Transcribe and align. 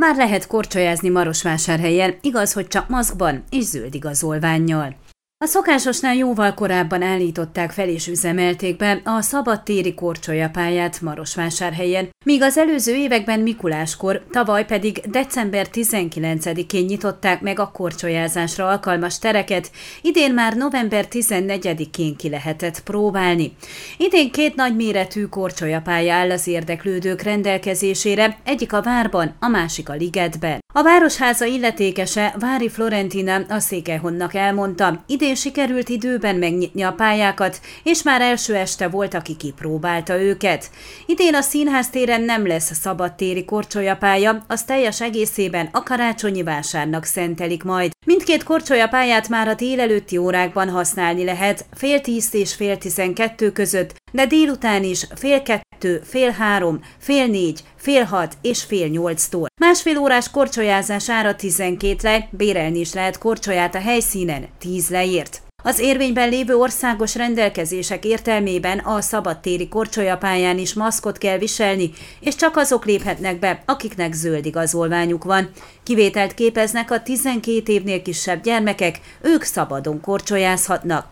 Már 0.00 0.16
lehet 0.16 0.46
korcsolyázni 0.46 1.08
Marosvásárhelyen, 1.08 2.14
igaz, 2.20 2.52
hogy 2.52 2.66
csak 2.66 2.88
maszkban 2.88 3.42
és 3.50 3.64
zöld 3.64 3.94
igazolványjal. 3.94 4.94
A 5.44 5.46
szokásosnál 5.46 6.14
jóval 6.14 6.54
korábban 6.54 7.02
állították 7.02 7.70
fel 7.70 7.88
és 7.88 8.06
üzemelték 8.06 8.76
be 8.76 9.00
a 9.04 9.20
szabadtéri 9.20 9.94
korcsolyapályát 9.94 11.00
Marosvásárhelyen, 11.00 12.08
míg 12.24 12.42
az 12.42 12.58
előző 12.58 12.94
években 12.94 13.40
Mikuláskor, 13.40 14.22
tavaly 14.30 14.64
pedig 14.64 15.00
december 15.10 15.66
19-én 15.72 16.84
nyitották 16.84 17.40
meg 17.40 17.58
a 17.58 17.70
korcsolyázásra 17.70 18.68
alkalmas 18.68 19.18
tereket, 19.18 19.70
idén 20.02 20.34
már 20.34 20.56
november 20.56 21.06
14-én 21.10 22.16
ki 22.16 22.28
lehetett 22.28 22.82
próbálni. 22.82 23.56
Idén 23.96 24.30
két 24.30 24.54
nagyméretű 24.54 25.24
korcsolyapálya 25.24 26.14
áll 26.14 26.30
az 26.30 26.46
érdeklődők 26.46 27.22
rendelkezésére, 27.22 28.38
egyik 28.44 28.72
a 28.72 28.82
Várban, 28.82 29.34
a 29.38 29.48
másik 29.48 29.88
a 29.88 29.94
Ligetben. 29.94 30.58
A 30.72 30.82
Városháza 30.82 31.44
illetékese 31.44 32.34
Vári 32.38 32.68
Florentina 32.68 33.40
a 33.48 33.58
Székelyhonnak 33.58 34.34
elmondta, 34.34 35.04
idén 35.06 35.34
sikerült 35.34 35.88
időben 35.88 36.36
megnyitni 36.36 36.82
a 36.82 36.92
pályákat, 36.92 37.60
és 37.82 38.02
már 38.02 38.20
első 38.20 38.54
este 38.54 38.88
volt, 38.88 39.14
aki 39.14 39.36
kipróbálta 39.36 40.20
őket. 40.20 40.70
Idén 41.06 41.34
a 41.34 41.40
színház 41.40 41.90
téren 41.90 42.20
nem 42.20 42.46
lesz 42.46 42.74
szabadtéri 42.74 43.44
korcsolyapálya, 43.44 44.44
az 44.48 44.62
teljes 44.62 45.00
egészében 45.00 45.68
a 45.72 45.82
karácsonyi 45.82 46.42
vásárnak 46.42 47.04
szentelik 47.04 47.62
majd. 47.62 47.90
Mindkét 48.06 48.42
korcsolyapályát 48.42 49.28
már 49.28 49.48
a 49.48 49.54
délelőtti 49.54 50.16
órákban 50.16 50.68
használni 50.68 51.24
lehet, 51.24 51.66
fél 51.74 52.00
tíz 52.00 52.34
és 52.34 52.54
fél 52.54 52.78
tizenkettő 52.78 53.52
között, 53.52 53.94
de 54.12 54.26
délután 54.26 54.84
is 54.84 55.06
fél 55.14 55.42
kettő, 55.42 56.00
fél 56.04 56.30
három, 56.30 56.80
fél 56.98 57.26
négy, 57.26 57.60
fél 57.76 58.04
hat 58.04 58.36
és 58.42 58.62
fél 58.62 58.88
nyolctól. 58.88 59.49
Másfél 59.70 59.98
órás 59.98 60.30
korcsolyázás 60.30 61.10
ára 61.10 61.34
12 61.34 61.96
le, 62.02 62.28
bérelni 62.30 62.78
is 62.78 62.92
lehet 62.92 63.18
korcsolyát 63.18 63.74
a 63.74 63.78
helyszínen, 63.78 64.48
10 64.58 64.88
leért. 64.88 65.42
Az 65.62 65.78
érvényben 65.78 66.28
lévő 66.28 66.56
országos 66.56 67.14
rendelkezések 67.14 68.04
értelmében 68.04 68.78
a 68.78 69.00
szabadtéri 69.00 69.68
korcsolyapályán 69.68 70.58
is 70.58 70.74
maszkot 70.74 71.18
kell 71.18 71.38
viselni, 71.38 71.90
és 72.20 72.34
csak 72.34 72.56
azok 72.56 72.84
léphetnek 72.84 73.38
be, 73.38 73.62
akiknek 73.66 74.12
zöld 74.12 74.46
igazolványuk 74.46 75.24
van. 75.24 75.50
Kivételt 75.82 76.34
képeznek 76.34 76.90
a 76.90 77.02
12 77.02 77.72
évnél 77.72 78.02
kisebb 78.02 78.42
gyermekek, 78.42 79.00
ők 79.20 79.42
szabadon 79.42 80.00
korcsolyázhatnak. 80.00 81.06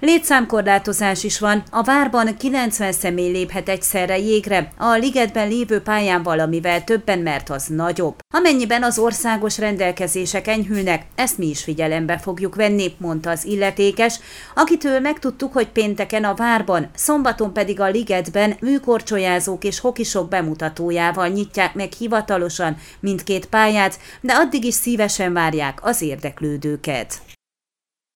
Létszámkorlátozás 0.00 1.24
is 1.24 1.38
van, 1.38 1.62
a 1.70 1.82
várban 1.82 2.36
90 2.36 2.92
személy 2.92 3.30
léphet 3.30 3.68
egyszerre 3.68 4.18
jégre, 4.18 4.68
a 4.78 4.92
ligetben 4.92 5.48
lévő 5.48 5.80
pályán 5.80 6.22
valamivel 6.22 6.84
többen, 6.84 7.18
mert 7.18 7.50
az 7.50 7.66
nagyobb. 7.66 8.14
Amennyiben 8.34 8.82
az 8.82 8.98
országos 8.98 9.58
rendelkezések 9.58 10.46
enyhülnek, 10.46 11.06
ezt 11.14 11.38
mi 11.38 11.46
is 11.46 11.62
figyelembe 11.62 12.18
fogjuk 12.18 12.54
venni, 12.54 12.94
mondta 12.98 13.30
az 13.30 13.44
illetékes, 13.44 14.18
akitől 14.54 15.00
megtudtuk, 15.00 15.52
hogy 15.52 15.68
pénteken 15.68 16.24
a 16.24 16.34
várban, 16.34 16.90
szombaton 16.94 17.52
pedig 17.52 17.80
a 17.80 17.88
ligetben 17.88 18.56
műkorcsolyázók 18.60 19.64
és 19.64 19.80
hokisok 19.80 20.28
bemutatójával 20.28 21.28
nyitják 21.28 21.74
meg 21.74 21.92
hivatalosan 21.92 22.76
mindkét 23.00 23.46
pályát, 23.46 23.98
de 24.20 24.32
addig 24.32 24.64
is 24.64 24.74
szívesen 24.74 25.32
várják 25.32 25.78
az 25.82 26.02
érdeklődőket. 26.02 27.22